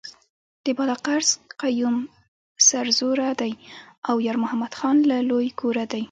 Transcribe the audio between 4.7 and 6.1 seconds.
خان له لوی کوره دی.